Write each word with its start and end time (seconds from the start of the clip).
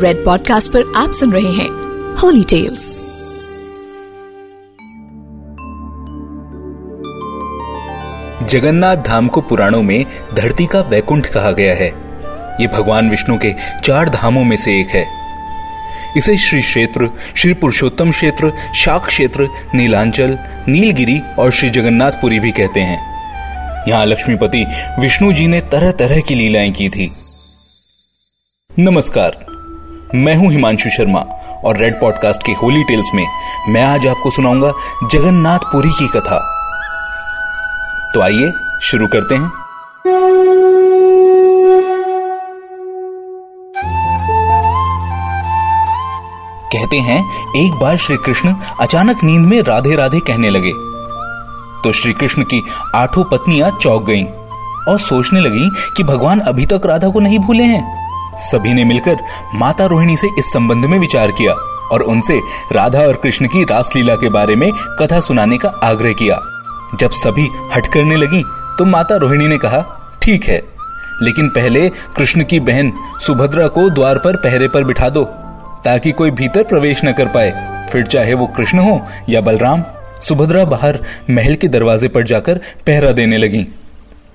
Red 0.00 0.24
podcast 0.24 0.72
पर 0.72 0.92
आप 0.96 1.12
सुन 1.12 1.32
रहे 1.32 1.52
हैं 1.52 1.68
होली 2.14 2.42
टेल्स 2.42 3.04
जगन्नाथ 8.50 8.96
धाम 8.96 9.28
को 9.28 9.40
पुराणों 9.40 9.82
में 9.82 10.06
धरती 10.34 10.66
का 10.66 10.80
वैकुंठ 10.80 11.26
कहा 11.26 11.50
गया 11.50 11.74
है। 11.74 11.88
ये 12.60 12.66
भगवान 12.66 13.10
विष्णु 13.10 13.38
के 13.38 13.52
चार 13.84 14.08
धामों 14.08 14.44
में 14.44 14.56
से 14.56 14.80
एक 14.80 14.88
है। 14.88 15.06
इसे 16.16 16.36
श्री 16.36 16.60
क्षेत्र, 16.60 17.10
श्री 17.36 17.54
पुरुषोत्तम 17.54 18.10
क्षेत्र, 18.10 18.52
शाक 18.74 19.06
क्षेत्र, 19.06 19.48
नीलांचल, 19.74 20.38
नीलगिरी 20.68 21.20
और 21.38 21.50
श्री 21.50 21.70
जगन्नाथपुरी 21.70 22.38
भी 22.38 22.50
कहते 22.50 22.80
हैं। 22.80 23.14
यहाँ 23.88 24.06
लक्ष्मीपति 24.06 24.66
विष्णु 24.98 25.32
जी 25.32 25.46
ने 25.46 25.60
तरह 25.60 25.90
तरह 25.90 26.20
की 26.20 26.34
लीलाएँ 26.34 26.72
की 26.72 26.88
थी। 26.88 27.10
नमस्कार। 28.78 29.53
मैं 30.14 30.34
हूँ 30.36 30.52
हिमांशु 30.52 30.90
शर्मा 30.90 31.20
और 31.64 31.76
रेड 31.76 32.00
पॉडकास्ट 32.00 32.42
के 32.46 32.52
होली 32.52 32.84
टेल्स 32.84 33.10
में 33.14 33.26
मैं 33.68 33.84
आज 33.84 34.06
आपको 34.06 34.30
सुनाऊँगा 34.30 34.72
जगन्नाथपुरी 35.10 35.90
की 35.90 36.08
कथा। 36.08 36.38
तो 38.14 38.20
आइए, 38.20 38.52
शुरू 38.82 39.06
करते 39.06 39.34
हैं। 39.34 39.50
कहते 46.72 46.96
हैं, 46.96 47.20
एक 47.56 47.72
बार 47.72 47.96
श्री 47.96 48.16
कृष्ण 48.16 48.54
अचानक 48.80 49.24
नींद 49.24 49.48
में 49.48 49.62
राधे 49.62 49.96
राधे 49.96 50.20
कहने 50.20 50.50
लगे। 50.50 50.72
तो 51.84 51.92
श्री 51.92 52.12
कृष्ण 52.12 52.42
की 52.42 52.62
आठों 52.94 53.24
पत्नियाँ 53.24 53.70
चौक 53.82 54.04
गईं 54.04 54.26
और 54.88 54.98
सोचने 54.98 55.40
लगी 55.40 55.70
कि 55.96 56.02
भगवान 56.02 56.40
अभी 56.40 56.66
तक 56.66 56.80
राधा 56.86 57.08
को 57.08 57.20
नहीं 57.20 57.38
भूले 57.38 57.64
हैं। 57.64 58.03
सभी 58.40 58.72
ने 58.74 58.84
मिलकर 58.84 59.16
माता 59.54 59.86
रोहिणी 59.86 60.16
से 60.16 60.28
इस 60.38 60.52
संबंध 60.52 60.84
में 60.84 60.98
विचार 60.98 61.30
किया 61.30 61.52
और 61.92 62.02
उनसे 62.02 62.38
राधा 62.72 63.00
और 63.00 63.16
कृष्ण 63.16 63.46
की 63.46 63.64
रासलीला 63.64 64.14
के 64.16 64.28
बारे 64.30 64.54
में 64.54 64.70
कथा 65.00 65.20
सुनाने 65.20 65.58
का 65.58 65.68
आग्रह 65.82 66.12
किया। 66.12 66.38
जब 67.00 67.10
सभी 67.12 67.48
हट 67.74 67.86
करने 67.86 68.16
लगी 68.16 68.42
तो 68.78 68.84
माता 68.84 69.16
रोहिणी 69.16 69.48
ने 69.48 69.58
कहा, 69.58 69.84
ठीक 70.22 70.44
है, 70.44 70.62
लेकिन 71.22 71.48
पहले 71.48 71.88
कृष्ण 72.16 72.44
की 72.44 72.60
बहन 72.60 72.92
सुभद्रा 73.26 73.66
को 73.68 73.88
द्वार 73.90 74.18
पर 74.18 74.36
पहरे 74.36 74.68
पर 74.68 74.84
बिठा 74.84 75.08
दो, 75.08 75.24
ताकि 75.84 76.12
कोई 76.12 76.30
भीतर 76.30 76.62
प्रवेश 76.62 77.04
न 77.04 77.12
कर 77.12 77.28
पाए। 77.28 77.86
फिर 77.92 78.02
चाहे 78.04 78.34
वो 78.34 78.46
कृष्ण 78.46 78.78
हो 78.78 79.00
या 79.28 79.40
बलराम, 79.40 79.82
सुभद्रा 80.22 80.64
बाहर 80.64 80.98
महल 81.30 81.54
के 81.54 81.68
दरवाजे 81.68 82.08
पर 82.08 82.22
जाकर 82.24 82.60
पहरा 82.86 83.12
देने 83.12 83.38
लगी। 83.38 83.66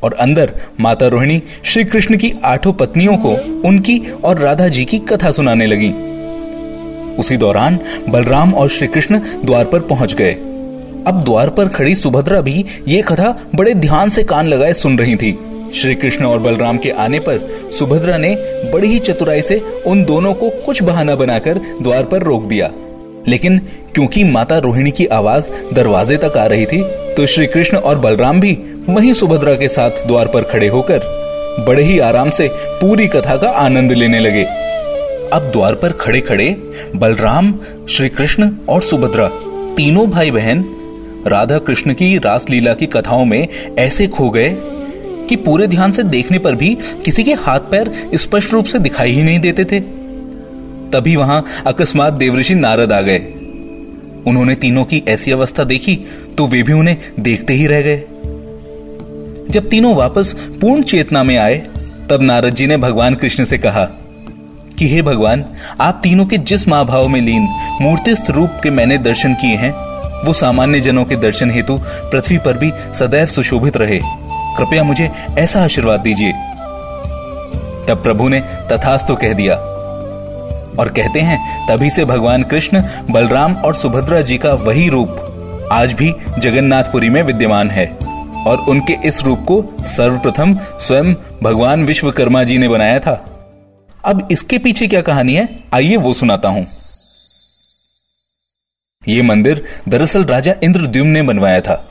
और 0.04 0.14
अंदर 0.14 0.52
माता 0.80 1.08
रोहिणी 1.08 1.42
श्री 1.64 1.84
कृष्ण 1.84 2.18
की 2.18 2.34
आठों 2.44 2.74
पत्नियों 2.74 3.18
को 3.18 3.30
उनकी 3.68 4.00
और 4.24 4.40
राधा 4.40 4.68
जी 4.68 4.86
की 4.86 5.00
कथा 5.00 5.32
सुनाने 5.32 5.66
लगी। 5.66 5.90
उसी 7.16 7.38
दौरान 7.38 7.80
बलराम 8.10 8.54
और 8.54 8.70
श्री 8.70 8.88
कृष्ण 8.88 9.20
द्वार 9.46 9.66
पर 9.66 9.80
पहुँच 9.80 10.14
गए। 10.14 10.34
अब 11.08 11.22
द्वार 11.26 11.50
पर 11.50 11.68
खड़ी 11.68 11.96
सुभद्रा 11.96 12.42
भी 12.42 12.66
ये 12.88 13.02
कथा 13.02 13.44
बड़े 13.56 13.74
ध्यान 13.74 14.10
से 14.10 14.24
कान 14.24 14.48
लगाए 14.48 14.74
सुन 14.74 15.00
रही 15.00 15.16
थी। 15.16 15.40
श्री 15.74 15.96
कृष्ण 15.96 16.26
और 16.26 16.40
बलराम 16.40 16.78
के 16.78 16.90
आने 16.90 17.20
पर 17.20 17.40
सुभद्रा 17.80 18.18
ने 18.18 18.36
बड़ी 18.74 18.88
ही 18.88 19.00
चतुराई 19.00 19.42
से 19.42 19.58
उन 19.86 20.04
दोनों 20.04 20.34
को 20.34 20.50
कुछ 20.50 20.84
बहाना 20.84 21.16
बनाकर 21.16 21.60
द्वार 21.82 22.04
पर 22.04 22.24
रोक 22.24 22.44
दिया। 22.44 22.72
लेकिन 23.28 23.60
क्योंकि 23.94 24.24
माता 24.24 24.58
रोहिणी 24.58 24.92
की 24.92 25.06
आवाज़ 25.06 25.50
दरवाजे 25.74 26.18
तक 26.18 26.38
आ 26.38 26.46
रही 26.46 26.66
थी 26.66 26.82
तो 27.20 27.26
श्री 27.26 27.46
कृष्ण 27.48 27.78
और 27.78 28.00
बलराम 28.00 28.40
भी 28.40 28.52
वहीं 28.90 29.14
सुभद्रा 29.14 29.54
के 29.54 29.68
साथ 29.68 29.92
द्वार 30.08 30.28
पर 30.28 30.44
खड़े 30.44 30.68
होकर 30.68 31.00
बड़े 31.68 31.84
ही 31.84 32.00
आराम 32.00 32.30
से 32.30 32.50
पूरी 32.54 33.08
कथा 33.08 33.36
का 33.38 33.50
आनंद 33.50 33.92
लेने 33.92 34.20
लगे। 34.20 34.44
अब 35.34 35.50
द्वार 35.52 35.76
पर 35.76 35.92
खड़े 35.92 36.22
खड़े 36.22 36.46
बलराम, 36.96 37.54
श्री 37.90 38.10
कृष्ण 38.10 38.50
और 38.70 38.82
सुभद्रा, 38.82 39.28
तीनों 39.76 40.10
भाई 40.10 40.32
बहन 40.32 40.64
राधा 41.28 41.58
कृष्ण 41.58 41.94
की 41.94 42.18
रासलीला 42.18 42.74
की 42.74 42.86
कथाओं 42.86 43.26
में 43.26 43.48
ऐसे 43.80 44.08
खो 44.08 44.30
गए 44.30 44.56
कि 45.30 45.36
पूरे 45.36 45.68
ध्यान 45.68 45.92
से 45.92 46.04
देखने 46.04 46.40
पर 46.40 46.56
भी 46.56 46.78
किसी 47.06 47.24
के 47.24 47.34
हाथ 47.34 47.60
पैर 47.60 47.92
स्पष्ट 48.16 48.54
रूप 48.54 48.66
से 48.66 48.80
दिखाई 48.80 49.12
ही 49.12 49.24
नहीं 49.24 49.40
देते 49.40 49.66
थे। 49.66 49.80
तभी 50.92 51.16
वहाँ 51.16 51.46
अकस्मात 51.68 52.14
देवऋषि 52.14 52.56
नारद 52.56 52.94
आ 52.94 53.02
गए। 53.02 53.20
उन्होंने 54.28 54.56
तीनों 54.56 54.84
की 54.84 55.04
ऐसी 55.08 55.32
अवस्था 55.32 55.64
देखी 55.64 56.00
तो 56.38 56.48
वे 56.48 56.64
भी 56.64 56.74
उन्हें 56.74 56.98
देखते 57.20 57.54
ही 57.54 57.68
रह 57.68 57.82
गए। 57.82 58.04
जब 59.50 59.70
तीनों 59.70 59.96
वापस 59.96 60.34
पूर्ण 60.62 60.82
चेतना 60.82 61.24
में 61.24 61.38
आए, 61.38 61.68
तब 62.10 62.20
नारद 62.22 62.56
जी 62.56 62.68
ने 62.68 62.78
भगवान 62.78 63.16
कृष्ण 63.16 63.44
से 63.44 63.58
कहा 63.58 63.86
कि, 64.78 64.88
हे 64.88 65.02
भगवान, 65.02 65.46
आप 65.82 66.00
तीनों 66.04 66.26
के 66.26 66.38
जिस 66.38 66.68
महाभाव 66.68 67.08
में 67.08 67.22
लीन, 67.22 67.48
मूर्तिस्थ 67.82 68.30
रूप 68.30 68.50
के 68.64 68.70
मैंने 68.70 68.98
दर्शन 68.98 69.34
किए 69.34 69.56
हैं, 69.56 69.72
वो 70.26 70.34
सामान्य 70.34 70.80
जनों 70.80 71.06
के 71.06 71.16
दर्शन 71.16 71.52
हेतु 71.52 71.80
पृथ्वी 71.84 72.38
पर 72.38 72.58
भी 72.58 72.72
सदैव 72.94 73.26
सुशोभित 73.26 73.78
रहे। 73.78 74.00
कृपया 74.58 74.84
मुझे 74.84 75.12
ऐसा 75.38 75.64
आशीर्वाद 75.64 76.00
दीजिए। 76.00 76.32
तब 77.88 78.00
प्रभु 78.04 78.30
ने 78.30 78.40
तथास्तु 78.40 79.16
कह 79.16 79.34
दिया 79.34 79.79
और 80.80 80.90
कहते 80.90 81.20
हैं, 81.20 81.68
तभी 81.68 81.90
से 81.90 82.06
भगवान 82.06 82.44
कृष्ण, 82.44 82.84
बलराम 83.10 83.56
और 83.56 83.76
सुभद्रा 83.76 84.22
जी 84.22 84.38
का 84.38 84.54
वही 84.54 84.90
रूप 84.90 85.26
आज 85.72 85.94
भी 85.94 86.14
जगन्नाथपुरी 86.40 87.10
में 87.10 87.24
विद्यमान 87.24 87.70
है 87.70 87.86
और 88.48 88.58
उनके 88.70 88.98
इस 89.06 89.24
रूप 89.24 89.40
को 89.40 89.64
सर्वप्रथम 89.86 90.58
स्वयं 90.58 91.14
भगवान 91.44 91.86
विश्वकर्मा 91.86 92.44
जी 92.44 92.58
ने 92.58 92.68
बनाया 92.68 93.00
था। 93.00 93.26
अब 94.06 94.28
इसके 94.32 94.58
पीछे 94.58 94.88
क्या 94.88 95.02
कहानी 95.02 95.36
है? 95.36 95.64
आइए 95.74 95.96
वो 95.96 96.14
सुनाता 96.14 96.50
हूँ। 96.50 96.68
ये 99.08 99.22
मंदिर 99.22 99.64
दरअसल 99.90 100.26
राजा 100.26 100.54
इंद्रद्युम्न 100.64 101.12
ने 101.12 101.22
बनवाया 101.22 101.62
था। 101.62 101.86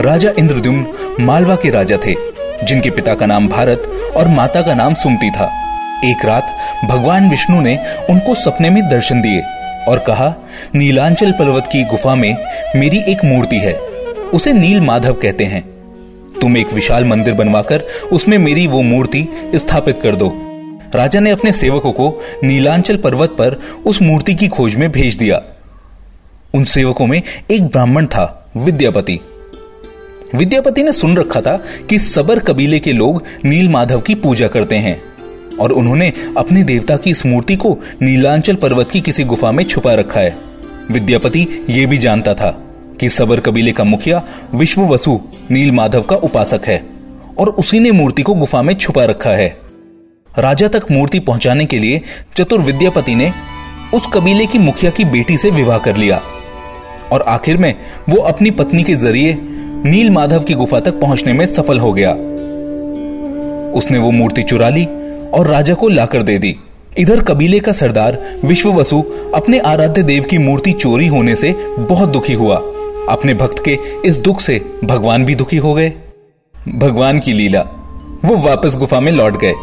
राजा 0.00 0.30
इंद्रद्युम्न 0.38 0.86
मालवा 1.20 1.56
के 1.56 1.70
राजा 1.70 1.96
थे, 2.06 2.14
जिनके 2.64 2.90
पिता 2.90 3.14
का 3.14 3.26
नाम 3.26 3.48
भारत 3.48 3.82
और 4.16 4.28
माता 4.28 4.62
का 4.62 4.74
नाम 4.74 4.94
सुमति 4.94 5.30
था। 5.30 5.65
एक 6.04 6.24
रात 6.24 6.56
भगवान 6.84 7.28
विष्णु 7.30 7.60
ने 7.60 7.76
उनको 8.10 8.34
सपने 8.34 8.70
में 8.70 8.88
दर्शन 8.88 9.20
दिए 9.22 9.40
और 9.88 9.98
कहा, 9.98 10.34
नीलांचल 10.74 11.32
पर्वत 11.32 11.66
की 11.66 11.84
गुफा 11.84 12.14
में 12.14 12.36
मेरी 12.76 12.98
एक 13.08 13.24
मूर्ति 13.24 13.58
है, 13.58 13.74
उसे 14.34 14.52
नील 14.52 14.80
माधव 14.80 15.12
कहते 15.12 15.44
हैं। 15.44 15.62
तुम 16.40 16.56
एक 16.56 16.72
विशाल 16.72 17.04
मंदिर 17.04 17.34
बनवाकर 17.34 17.82
उसमें 18.12 18.38
मेरी 18.38 18.66
वो 18.66 18.82
मूर्ति 18.82 19.28
स्थापित 19.54 19.98
कर 19.98 20.16
दो। 20.16 20.32
राजा 20.94 21.20
ने 21.20 21.30
अपने 21.30 21.52
सेवकों 21.52 21.92
को 21.92 22.22
नीलांचल 22.44 22.96
पर्वत 22.96 23.30
पर 23.30 23.60
उस 23.86 24.02
मूर्ति 24.02 24.34
की 24.34 24.48
खोज 24.48 24.74
में 24.74 24.92
भेज 24.92 25.16
दिया। 25.16 25.42
उन 26.54 26.64
सेवकों 26.64 27.06
में 27.06 27.22
एक 27.50 27.62
ब्राह्मण 27.62 28.06
था, 28.06 28.50
विद्यापति। 28.56 29.20
विद्यापति 30.34 30.82
ने 30.82 30.92
सुन 30.92 31.16
रखा 31.16 31.40
था 31.40 31.56
कि 31.88 31.98
सबर 31.98 32.38
कबीले 32.38 32.78
के 32.78 32.92
लोग 32.92 33.22
नील 33.44 33.68
माधव 33.68 34.00
की 34.00 34.14
पूजा 34.14 34.48
करते 34.48 34.76
हैं। 34.76 35.02
और 35.60 35.72
उन्होंने 35.72 36.12
अपने 36.36 36.62
देवता 36.62 36.96
की 36.96 37.10
इस 37.10 37.24
मूर्ति 37.26 37.56
को 37.56 37.78
नीलांचल 38.02 38.54
पर्वत 38.54 38.90
की 38.90 39.00
किसी 39.00 39.24
गुफा 39.24 39.52
में 39.52 39.64
छुपा 39.64 39.94
रखा 39.94 40.20
है। 40.20 40.36
विद्यापति 40.90 41.46
ये 41.70 41.86
भी 41.86 41.98
जानता 41.98 42.34
था 42.34 42.50
कि 43.00 43.08
सबर 43.08 43.40
कबीले 43.40 43.72
का 43.72 43.84
मुखिया 43.84 44.22
विश्व 44.54 44.82
वसु 44.82 45.20
नील 45.50 45.72
माधव 45.72 46.02
का 46.02 46.16
उपासक 46.16 46.60
है 46.66 46.82
और 47.38 47.48
उसी 47.48 47.80
ने 47.80 47.90
मूर्ति 47.90 48.22
को 48.22 48.34
गुफा 48.34 48.62
में 48.62 48.74
छुपा 48.74 49.04
रखा 49.04 49.30
है। 49.30 49.56
राजा 50.38 50.68
तक 50.68 50.90
मूर्ति 50.90 51.18
पहुँचाने 51.18 51.66
के 51.66 51.78
लिए 51.78 52.00
चतुर 52.36 52.60
विद्यापति 52.60 53.14
ने 53.14 53.32
उस 53.94 54.06
कबीले 54.12 54.46
की 54.46 54.58
मुखिया 54.58 54.90
की 54.90 55.04
बेटी 55.04 55.36
से 55.36 55.50
विवाह 55.50 55.78
कर 55.78 55.96
लिया 55.96 56.20
और 57.12 57.22
आखिर 57.22 57.56
में 57.56 57.74
वो 58.08 58.20
अपनी 58.20 58.50
पत्नी 58.50 58.82
के 58.82 58.94
ज़रिए 58.94 59.38
नील 59.84 60.10
माधव 60.10 60.42
की 60.42 60.54
गुफा 60.54 60.80
तक 60.80 61.00
पहुँचने 61.00 61.32
में 61.32 61.46
सफल 61.46 61.78
हो 61.78 61.92
गया। 61.92 62.10
उसने 63.72 63.98
वो 63.98 64.10
मूर्ति 64.10 64.42
चुरा 64.42 64.68
ली 64.68 64.86
और 65.34 65.46
राजा 65.46 65.74
को 65.74 65.88
लाकर 65.88 66.22
दे 66.22 66.38
दी। 66.38 66.56
इधर 66.98 67.20
कबीले 67.20 67.60
का 67.60 67.72
सरदार 67.72 68.18
विश्व 68.44 68.72
वसु 68.72 69.04
अपने 69.34 69.58
आराध्य 69.58 70.02
देव 70.02 70.24
की 70.24 70.38
मूर्ति 70.38 70.72
चोरी 70.72 71.06
होने 71.06 71.34
से 71.36 71.54
बहुत 71.78 72.08
दुखी 72.08 72.32
हुआ। 72.32 72.56
अपने 73.08 73.34
भक्त 73.34 73.62
के 73.64 73.78
इस 74.04 74.18
दुख 74.18 74.40
से 74.40 74.60
भगवान 74.84 75.24
भी 75.24 75.34
दुखी 75.34 75.56
हो 75.56 75.74
गए। 75.74 75.92
भगवान 76.74 77.18
की 77.18 77.32
लीला। 77.32 77.60
वो 78.24 78.36
वापस 78.36 78.76
गुफा 78.76 79.00
में 79.00 79.12
लौट 79.12 79.36
गए। 79.36 79.54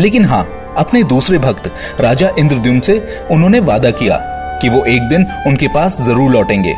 लेकिन 0.00 0.24
हाँ 0.24 0.74
अपने 0.76 1.02
दूसरे 1.02 1.38
भक्त, 1.38 1.70
राजा 2.00 2.30
इंद्रद्युम्न 2.38 2.80
से 2.80 3.02
उन्होंने 3.30 3.60
वादा 3.60 3.90
किया 3.90 4.16
कि 4.62 4.68
वो 4.68 4.84
एक 4.84 5.02
दिन 5.02 5.26
उनके 5.46 5.68
पास 5.68 6.00
ज़रूर 6.00 6.30
लौटेंगे। 6.30 6.72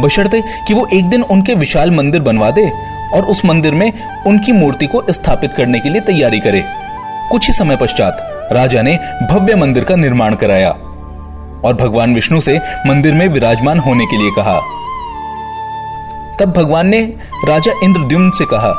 बशर्ते 0.00 0.42
कि 0.68 0.74
वो 0.74 0.86
एक 0.94 1.04
दिन 1.04 1.22
उनके 1.22 1.54
विशाल 1.54 1.90
मंदिर 1.90 2.20
बनवा 2.20 2.50
दे 2.50 2.70
और 3.14 3.24
उस 3.24 3.44
मंदिर 3.44 3.74
में 3.74 3.92
उनकी 4.26 4.52
मूर्ति 4.52 4.86
को 4.86 5.02
स्थापित 5.10 5.52
करने 5.52 5.80
के 5.80 5.88
लिए 5.88 6.00
तैयारी 6.00 6.40
करे। 6.40 6.64
कुछ 7.30 7.46
ही 7.46 7.52
समय 7.52 7.76
पश्चात 7.76 8.48
राजा 8.52 8.82
ने 8.82 8.98
भव्य 9.30 9.54
मंदिर 9.54 9.84
का 9.84 9.94
निर्माण 9.96 10.34
कराया 10.34 10.70
और 11.64 11.74
भगवान 11.74 12.14
विष्णु 12.14 12.40
से 12.40 12.58
मंदिर 12.86 13.14
में 13.14 13.26
विराजमान 13.28 13.78
होने 13.78 14.06
के 14.06 14.16
लिए 14.16 14.30
कहा। 14.30 14.58
तब 16.40 16.52
भगवान 16.56 16.86
ने 16.86 17.00
राजा 17.46 17.72
इंद्रद्युम्न 17.84 18.30
से 18.30 18.44
कहा, 18.44 18.72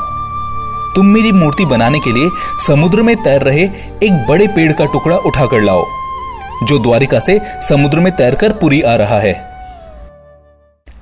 तुम 0.94 1.06
मेरी 1.06 1.32
मूर्ति 1.32 1.64
बनाने 1.64 1.98
के 1.98 2.12
लिए 2.12 2.28
समुद्र 2.66 3.02
में 3.02 3.16
तैर 3.22 3.42
रहे 3.42 3.62
एक 4.02 4.24
बड़े 4.28 4.46
पेड़ 4.48 4.72
का 4.72 4.84
टुकड़ा 4.84 5.16
उठाकर 5.16 5.60
लाओ, 5.60 5.84
जो 6.62 6.78
द्वारिका 6.78 7.18
से 7.18 7.40
समुद्र 7.68 8.00
में 8.00 8.14
तैरकर 8.16 8.52
पुरी 8.52 8.80
आ 8.82 8.94
रहा 8.94 9.18
है। 9.20 9.34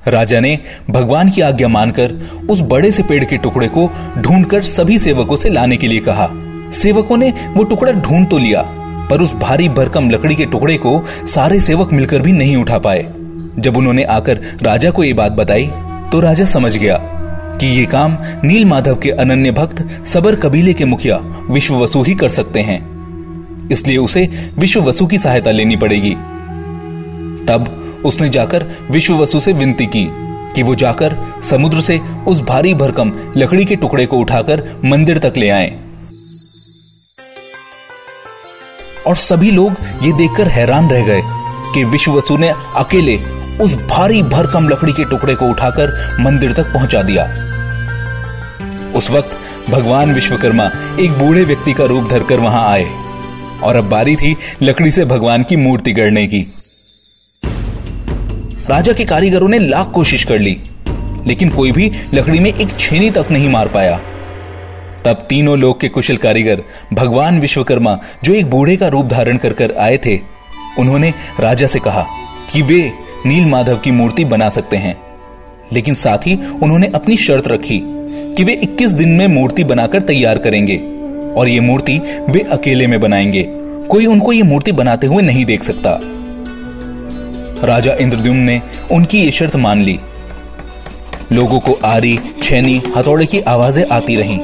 राजा 0.09 0.41
ने 0.41 0.59
भगवान 0.91 1.31
की 1.31 1.41
आज्ञा 1.41 1.69
मानकर 1.69 2.13
उस 2.51 2.61
बड़े 2.61 2.91
से 2.91 3.03
पेड़ 3.03 3.25
के 3.25 3.37
टुकड़े 3.37 3.69
को 3.69 3.91
ढूंढकर 4.19 4.63
सभी 4.63 4.99
सेवकों 4.99 5.37
से 5.37 5.51
लाने 5.51 5.77
के 5.77 5.89
लिए 5.89 6.01
कहा। 6.01 6.29
सेवकों 6.75 7.17
ने 7.17 7.33
वो 7.49 7.65
टुकड़ा 7.65 7.93
ढूंढ 7.93 8.27
तो 8.29 8.39
लिया, 8.39 8.63
पर 9.11 9.23
उस 9.23 9.35
भारी 9.35 9.69
भरकम 9.69 10.11
लकड़ी 10.11 10.35
के 10.35 10.45
टुकड़े 10.45 10.77
को 10.77 11.03
सारे 11.27 11.61
सेवक 11.61 11.93
मिलकर 11.93 12.23
भी 12.23 12.33
नहीं 12.33 12.57
उठा 12.57 12.79
पाए। 12.79 13.03
जब 13.59 13.77
उन्होंने 13.77 14.05
आकर 14.05 14.41
राजा 14.63 14.91
को 14.91 15.05
ये 15.05 15.13
बात 15.13 15.33
बताई 15.33 15.67
तो 16.13 16.21
राजा 16.21 16.45
समझ 16.45 16.77
गया 16.77 16.97
कि 17.61 17.67
ये 17.69 17.85
काम 17.87 18.17
नील 18.45 18.65
माधव 18.65 18.95
के 18.95 19.11
अनन्य 19.11 19.51
भक्त 19.51 19.85
सबर 20.07 20.37
कबीले 20.37 20.73
के 20.75 20.85
मुखिया 20.85 21.17
विश्व 21.51 21.75
वसु 21.75 22.03
ही 22.03 22.15
कर 22.15 22.29
सकते 22.29 22.61
हैं। 22.61 22.81
इसलिए 23.71 23.97
उसे 23.97 24.29
विश्व 24.59 24.83
वसु 24.83 25.07
की 25.07 25.19
सहायता 25.19 25.51
लेनी 25.51 25.77
पड़ेगी। 25.77 26.15
तब 27.47 28.03
उसने 28.05 28.29
जाकर 28.29 28.67
विश्व 28.91 29.15
वसु 29.15 29.41
से 29.41 29.53
विनती 29.53 29.87
की 29.87 30.07
कि 30.55 30.63
वो 30.63 30.75
जाकर 30.75 31.17
समुद्र 31.43 31.81
से 31.81 31.99
उस 32.27 32.41
भारी 32.41 32.75
भरकम 32.75 33.13
लकड़ी 33.37 33.65
के 33.65 33.77
टुकड़े 33.77 34.07
को 34.07 34.19
उठाकर 34.19 34.63
मंदिर 34.85 35.19
तक 35.19 35.37
ले 35.37 35.49
आए। 35.49 35.73
और 39.07 39.17
सभी 39.17 39.51
लोग 39.51 39.77
ये 40.03 40.13
देखकर 40.13 40.49
हैरान 40.49 40.89
रह 40.91 41.07
गए 41.07 41.23
कि 41.75 41.85
विश्व 41.85 42.13
वसु 42.13 42.37
ने 42.37 42.49
अकेले 42.77 43.17
उस 43.61 43.75
भारी 43.89 44.23
भरकम 44.23 44.69
लकड़ी 44.69 44.93
के 44.93 45.05
टुकड़े 45.05 45.35
को 45.35 45.47
उठाकर 45.47 45.93
मंदिर 46.21 46.53
तक 46.53 46.73
पहुँचा 46.75 47.03
दिया। 47.03 47.25
उस 48.95 49.11
वक्त 49.11 49.39
भगवान 49.71 50.13
विश्वकर्मा 50.15 50.71
एक 51.01 51.19
बूढ़े 51.19 51.45
व्यक्ति 51.45 51.73
का 51.73 51.85
रूप 51.85 52.09
धरकर 52.11 52.41
वहाँ 52.41 52.69
आए 52.71 52.87
और 53.63 53.77
अब 53.77 53.89
बारी 53.91 54.17
थी 54.17 54.37
लकड़ी 54.63 54.91
से 54.91 55.05
भगवान 55.05 55.43
की 55.43 55.57
मूर्ति 55.57 55.93
गढ़ने 55.93 56.27
की। 56.27 56.47
राजा 58.71 58.93
के 58.93 59.05
कारीगरों 59.05 59.49
ने 59.49 59.59
लाख 59.59 59.91
कोशिश 59.91 60.25
कर 60.25 60.39
ली, 60.39 60.57
लेकिन 61.27 61.51
कोई 61.51 61.73
भी 61.73 61.91
लकड़ी 62.15 62.39
में 62.39 62.53
एक 62.53 62.77
छेनी 62.79 63.11
तक 63.11 63.31
नहीं 63.31 63.49
मार 63.49 63.69
पाया। 63.69 64.01
तब 65.05 65.27
तीनों 65.29 65.59
लोग 65.59 65.81
के 65.81 65.89
कुशल 65.89 66.17
कारीगर 66.17 66.63
भगवान 66.93 67.41
विश्वकर्मा, 67.41 67.99
जो 68.25 68.35
एक 68.35 68.51
बूढ़े 68.51 68.77
का 68.77 68.89
रूप 68.89 69.07
धारण 69.07 69.37
कर 69.37 69.53
कर 69.53 69.73
आए 69.73 69.99
थे, 70.07 70.21
उन्होंने 70.79 71.15
राजा 71.41 71.67
से 71.67 71.79
कहा 71.79 72.07
कि 72.53 72.63
वे 72.63 72.93
नील 73.27 73.47
माधव 73.47 73.79
की 73.79 73.91
मूर्ति 73.91 74.25
बना 74.25 74.49
सकते 74.49 74.77
हैं। 74.77 74.97
लेकिन 75.73 75.95
साथ 75.95 76.19
ही 76.19 76.35
उन्होंने 76.63 76.87
अपनी 76.95 77.17
शर्त 77.17 77.49
रखी 77.49 77.81
कि 78.37 78.45
वे 78.45 78.53
21 78.53 78.93
दिन 78.93 79.09
में 79.09 79.27
मूर्ति 79.27 79.65
बनाकर 79.65 80.01
तैयार 80.01 80.39
करेंगे, 80.39 80.77
और 81.41 81.49
ये 81.49 81.61
मूर्ति 81.61 81.99
वे 82.29 82.41
अकेले 82.41 82.87
में 82.87 83.01
बनाएँगे। 83.01 83.43
कोई 83.89 84.07
उनको 84.07 84.33
ये 84.33 84.43
मूर्ति 84.43 84.73
बनाते 84.73 85.07
हुए 85.07 85.23
नहीं 85.23 85.45
देख 85.45 85.63
सकता। 85.63 85.99
राजा 87.67 87.93
इंद्रद्युम्न 87.93 88.41
ने 88.41 88.63
उनकी 88.93 89.19
ये 89.19 89.31
शर्त 89.31 89.57
मान 89.57 89.83
ली। 89.83 89.99
लोगों 91.33 91.61
को 91.61 91.79
आरी, 91.85 92.19
छेनी, 92.43 92.83
हथौड़े 92.97 93.27
की 93.27 93.41
आवाज़ें 93.41 93.87
आती 93.87 94.17
रहीं। 94.17 94.41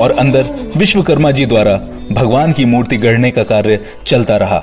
और 0.00 0.10
अंदर 0.10 0.42
विश्वकर्मा 0.76 1.30
जी 1.30 1.46
द्वारा 1.46 1.74
भगवान 2.12 2.52
की 2.52 2.64
मूर्ति 2.64 2.96
गढ़ने 2.96 3.30
का 3.30 3.42
कार्य 3.42 3.78
चलता 4.06 4.36
रहा। 4.36 4.58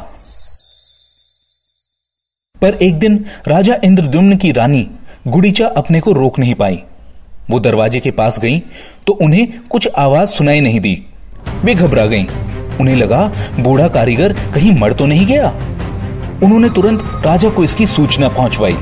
पर 2.61 2.73
एक 2.73 2.99
दिन 2.99 3.25
राजा 3.47 3.77
इंद्रद्युम्न 3.83 4.35
की 4.35 4.51
रानी 4.51 4.87
गुड़ीचा 5.27 5.67
अपने 5.67 5.99
को 5.99 6.11
रोक 6.11 6.39
नहीं 6.39 6.55
पाई। 6.55 6.79
वो 7.49 7.59
दरवाजे 7.59 7.99
के 7.99 8.11
पास 8.11 8.39
गई 8.39 8.59
तो 9.07 9.13
उन्हें 9.13 9.47
कुछ 9.69 9.87
आवाज़ 9.97 10.29
सुनाई 10.29 10.59
नहीं 10.59 10.79
दी। 10.79 11.05
वे 11.65 11.75
घबरा 11.75 12.05
गईं। 12.05 12.25
उन्हें 12.79 12.95
लगा, 12.95 13.21
बूढ़ा 13.59 13.87
कारीगर 13.87 14.33
कहीं 14.33 14.71
मर 14.79 14.93
तो 14.93 15.05
नहीं 15.05 15.25
गया? 15.25 15.49
उन्होंने 16.43 16.69
तुरंत 16.69 17.03
राजा 17.25 17.49
को 17.49 17.63
इसकी 17.63 17.85
सूचना 17.87 18.29
पहुंचवाई। 18.29 18.77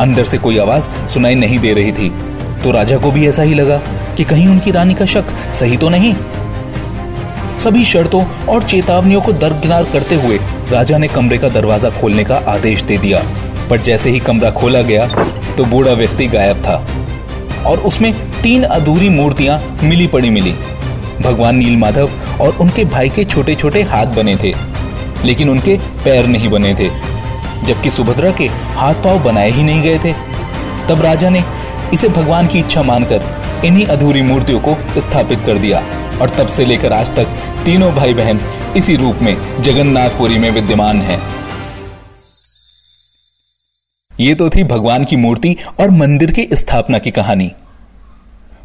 अंदर 0.00 0.24
से 0.24 0.38
कोई 0.38 0.58
आवाज़ 0.58 1.08
सुनाई 1.08 1.34
नहीं 1.34 1.58
दे 1.58 1.72
रही 1.74 1.92
थी। 1.92 2.29
तो 2.62 2.70
राजा 2.70 2.96
को 2.96 3.10
भी 3.10 3.26
ऐसा 3.28 3.42
ही 3.42 3.54
लगा 3.54 3.76
कि 4.16 4.24
कहीं 4.24 4.46
उनकी 4.48 4.70
रानी 4.70 4.94
का 4.94 5.04
शक 5.06 5.30
सही 5.54 5.76
तो 5.76 5.88
नहीं। 5.88 6.14
सभी 7.58 7.84
शर्तों 7.84 8.24
और 8.46 8.62
चेतावनियों 8.62 9.20
को 9.20 9.32
दरकिनार 9.34 9.84
करते 9.92 10.14
हुए 10.16 10.38
राजा 10.70 10.98
ने 10.98 11.08
कमरे 11.08 11.38
का 11.38 11.48
दरवाज़ा 11.50 11.90
खोलने 11.90 12.24
का 12.24 12.36
आदेश 12.48 12.82
दे 12.82 12.96
दिया। 12.98 13.22
पर 13.70 13.80
जैसे 13.80 14.10
ही 14.10 14.20
कमरा 14.20 14.50
खोला 14.50 14.80
गया 14.82 15.06
तो 15.56 15.64
बूढ़ा 15.64 15.92
व्यक्ति 15.92 16.26
गायब 16.28 16.62
था 16.62 16.76
और 17.66 17.80
उसमें 17.80 18.12
तीन 18.42 18.62
अधूरी 18.64 19.08
मूर्तियाँ 19.08 19.58
मिली 19.82 20.06
पड़ी 20.06 20.30
मिली। 20.30 20.52
भगवान 21.22 21.56
नील 21.56 21.76
माधव 21.76 22.10
और 22.40 22.56
उनके 22.56 22.84
भाई 22.86 23.08
के 23.08 23.24
छोटे 23.24 23.54
छोटे 23.54 23.82
हाथ 23.84 24.14
बने 24.16 24.36
थे, 24.36 24.52
लेकिन 25.24 25.48
उनके 25.50 25.76
पैर 26.04 26.26
नहीं 26.26 26.48
बने 26.48 26.74
थे, 26.74 26.88
जबकि 27.66 27.90
सुभद्रा 27.90 28.30
के 28.32 28.44
हाथ 28.76 29.02
पाव 29.04 29.22
बनाए 29.24 29.50
ही 29.50 29.62
नहीं 29.62 29.82
गए 29.82 29.98
थे। 30.04 30.12
तब 30.88 31.02
राजा 31.02 31.30
ने 31.30 31.42
इसे 31.94 32.08
भगवान 32.08 32.46
की 32.46 32.58
इच्छा 32.58 32.82
मानकर 32.82 33.22
इन्हीं 33.64 33.86
अधूरी 33.86 34.22
मूर्तियों 34.22 34.60
को 34.60 35.00
स्थापित 35.00 35.38
कर 35.46 35.58
दिया। 35.58 35.80
और 36.22 36.30
तब 36.30 36.48
से 36.48 36.64
लेकर 36.64 36.92
आज 36.92 37.16
तक 37.16 37.24
तीनों 37.64 37.94
भाई 37.94 38.14
बहन 38.14 38.40
इसी 38.76 38.96
रूप 38.96 39.16
में 39.16 39.62
जगन्नाथपुरी 39.62 40.38
में 40.38 40.50
विद्यमान 40.50 41.00
है। 41.02 41.20
ये 44.20 44.34
तो 44.34 44.50
थी 44.50 44.64
भगवान 44.64 45.04
की 45.04 45.16
मूर्ति 45.16 45.56
और 45.80 45.90
मंदिर 45.90 46.30
की 46.30 46.48
स्थापना 46.52 46.98
की 46.98 47.10
कहानी। 47.10 47.52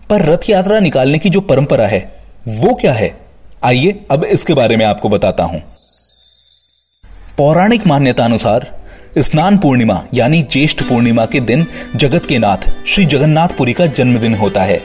पर 0.09 0.21
रथ 0.21 0.49
यात्रा 0.49 0.79
निकालने 0.79 1.19
की 1.19 1.29
जो 1.29 1.41
परंपरा 1.41 1.87
है, 1.87 2.23
वो 2.47 2.73
क्या 2.73 2.93
है? 2.93 3.17
आइए 3.63 4.05
अब 4.11 4.23
इसके 4.23 4.53
बारे 4.53 4.75
में 4.75 4.85
आपको 4.85 5.09
बताता 5.09 5.43
हूँ। 5.43 5.61
पौराणिक 7.37 7.87
मान्यता 7.87 8.25
अनुसार 8.25 8.84
स्नान 9.17 9.57
पूर्णिमा, 9.57 10.03
यानी 10.13 10.43
ज्येष्ठ 10.43 10.83
पूर्णिमा 10.83 11.25
के 11.25 11.39
दिन 11.39 11.65
जगत 11.95 12.25
के 12.25 12.37
नाथ, 12.37 12.85
श्री 12.87 13.05
जगन्नाथपुरी 13.05 13.73
का 13.73 13.85
जन्मदिन 13.85 14.35
होता 14.35 14.63
है। 14.63 14.81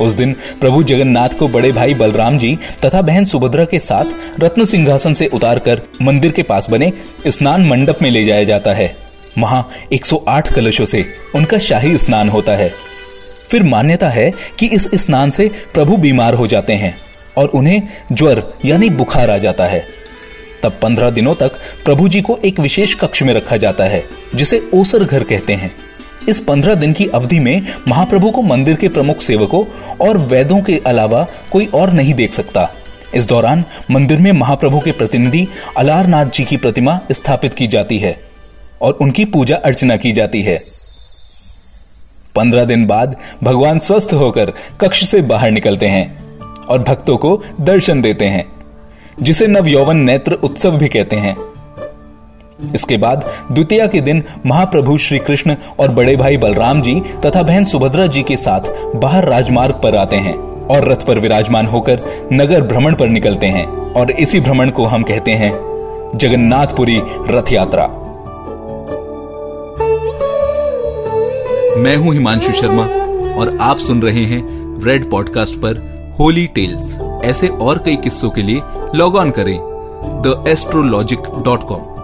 उस 0.00 0.12
दिन 0.12 0.32
प्रभु 0.32 0.82
जगन्नाथ 0.82 1.28
को 1.28 1.48
बड़े 1.48 1.72
भाई 1.72 1.94
बलराम 1.94 2.38
जी 2.38 2.58
तथा 2.84 3.02
बहन 3.02 3.24
सुभद्रा 3.24 3.64
के 3.64 3.78
साथ 3.78 4.04
रत्न 4.40 4.64
सिंहासन 4.64 5.14
से 5.14 5.26
उतारकर 5.26 5.82
मंदिर 6.02 6.32
के 6.32 6.42
पास 6.42 6.70
बने 6.70 6.92
स्नान 7.26 7.66
मंडप 7.66 7.98
में 8.02 8.10
ले 8.10 8.24
जाया 8.24 8.44
जाता 8.44 8.72
है। 8.72 8.96
वहाँ 9.38 9.68
108 9.92 10.52
कलशों 10.54 10.84
से 10.84 11.04
उनका 11.34 11.58
शाही 11.58 11.98
स्नान 11.98 12.28
होता 12.28 12.52
है। 12.52 12.72
फिर 13.48 13.62
मान्यता 13.62 14.08
है 14.08 14.32
कि 14.58 14.66
इस 14.66 14.88
स्नान 14.94 15.30
से 15.30 15.50
प्रभु 15.74 15.96
बीमार 15.96 16.34
हो 16.34 16.46
जाते 16.46 16.72
हैं 16.72 16.96
और 17.36 17.48
उन्हें 17.48 17.82
ज्वर, 18.12 18.52
यानी 18.64 18.90
बुखार 18.90 19.30
आ 19.30 19.38
जाता 19.38 19.64
है। 19.64 20.05
तब 20.62 20.78
पंद्रह 20.82 21.10
दिनों 21.10 21.34
तक 21.34 21.52
प्रभु 21.84 22.08
जी 22.08 22.22
को 22.22 22.38
एक 22.44 22.60
विशेष 22.60 22.94
कक्ष 22.94 23.22
में 23.22 23.34
रखा 23.34 23.56
जाता 23.56 23.84
है, 23.84 24.04
जिसे 24.34 24.70
ओसर 24.74 25.04
घर 25.04 25.24
कहते 25.24 25.54
हैं। 25.54 25.70
इस 26.28 26.40
पंद्रह 26.40 26.74
दिन 26.74 26.92
की 26.92 27.06
अवधि 27.06 27.38
में 27.38 27.66
महाप्रभु 27.88 28.30
को 28.30 28.42
मंदिर 28.42 28.76
के 28.76 28.88
प्रमुख 28.88 29.20
सेवकों 29.20 29.64
और 30.06 30.18
वैदों 30.18 30.60
के 30.62 30.82
अलावा 30.86 31.26
कोई 31.52 31.66
और 31.66 31.92
नहीं 31.92 32.14
देख 32.14 32.34
सकता। 32.34 32.68
इस 33.14 33.26
दौरान 33.26 33.64
मंदिर 33.90 34.18
में 34.18 34.32
महाप्रभु 34.32 34.80
के 34.80 34.92
प्रतिनिधि 34.92 35.46
अलारनाथ 35.76 36.26
जी 36.26 36.44
की 36.44 36.56
प्रतिमा 36.56 37.00
स्थापित 37.12 37.54
की 37.54 37.66
जाती 37.66 37.98
है 37.98 38.18
और 38.82 38.92
उनकी 38.92 39.24
पूजा 39.24 39.56
अर्चना 39.56 39.96
की 39.96 40.12
जाती 40.12 40.42
है। 40.42 40.58
पंद्रह 42.34 42.64
दिन 42.64 42.86
बाद 42.86 43.16
भगवान 43.42 43.78
स्वस्थ 43.78 44.12
होकर 44.12 44.52
कक्ष 44.80 45.04
से 45.04 45.20
बाहर 45.20 45.50
निकलते 45.50 45.86
हैं 45.86 46.38
और 46.66 46.78
भक्तों 46.78 47.16
को 47.16 47.42
दर्शन 47.60 48.02
देते 48.02 48.24
हैं। 48.24 48.55
जिसे 49.22 49.46
नव 49.46 49.68
यौवन 49.68 49.96
नेत्र 49.96 50.32
उत्सव 50.32 50.76
भी 50.76 50.88
कहते 50.88 51.16
हैं। 51.16 51.36
इसके 52.74 52.96
बाद 52.96 53.24
द्वितीय 53.52 53.86
के 53.88 54.00
दिन 54.00 54.22
महाप्रभु 54.46 54.98
श्री 54.98 55.18
कृष्ण 55.18 55.56
और 55.80 55.88
बड़े 55.88 56.16
भाई 56.16 56.36
बलराम 56.36 56.82
जी 56.82 57.02
तथा 57.26 57.42
बहन 57.42 57.64
सुभद्रा 57.64 58.06
जी 58.06 58.22
के 58.22 58.36
साथ 58.36 58.60
बाहर 58.96 59.24
राजमार्ग 59.24 59.74
पर 59.74 59.96
आते 59.96 60.16
हैं 60.16 60.34
और 60.66 60.88
रथ 60.88 61.06
पर 61.06 61.18
विराजमान 61.18 61.66
होकर 61.66 62.00
नगर 62.32 62.62
भ्रमण 62.62 62.94
पर 62.94 63.08
निकलते 63.08 63.46
हैं 63.46 63.66
और 63.92 64.10
इसी 64.10 64.40
भ्रमण 64.40 64.70
को 64.70 64.84
हम 64.84 65.02
कहते 65.02 65.32
हैं 65.32 65.50
जगन्नाथपुरी 66.16 67.00
रथ 67.04 67.52
यात्रा। 67.52 67.86
मैं 71.76 71.96
हूँ 71.96 72.12
हिमांशु 72.12 72.52
शर्मा 72.52 72.84
और 73.40 73.58
आप 73.60 73.78
सुन 73.78 74.02
रहे 74.02 74.24
हैं 74.24 74.42
रेड 74.84 75.10
पॉडकास्ट 75.10 75.54
पर 75.54 75.78
होली 76.20 76.46
टेल्स 76.46 76.98
ऐसे 77.26 77.48
और 77.68 77.78
कई 77.84 77.96
किस्सों 78.04 78.30
के 78.30 78.42
लिए 78.42 78.62
लॉग 78.94 79.16
ऑन 79.16 79.30
करें 79.38 79.58
the 80.26 80.44
astrologic 80.48 81.28
dot 81.44 81.68
com 81.68 81.94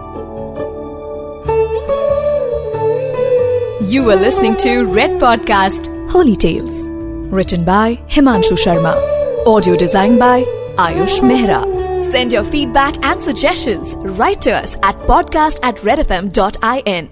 You 3.93 4.03
were 4.05 4.15
listening 4.15 4.55
to 4.61 4.71
Red 4.97 5.11
Podcast 5.23 5.87
Holy 6.13 6.35
Tales. 6.35 6.77
Written 7.39 7.63
by 7.63 7.95
Himanshu 8.15 8.57
Sharma. 8.63 8.93
Audio 9.45 9.75
designed 9.75 10.17
by 10.19 10.43
Ayush 10.85 11.17
Mehra. 11.31 11.59
Send 11.99 12.33
your 12.33 12.43
feedback 12.43 12.97
and 13.05 13.21
suggestions 13.21 13.93
right 14.21 14.41
to 14.41 14.55
us 14.61 14.75
at 14.91 14.97
podcast 15.11 15.59
at 15.63 15.83
redfm.in. 15.89 17.09